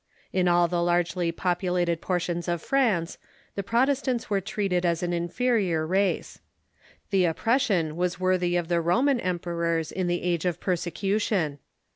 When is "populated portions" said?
1.31-2.47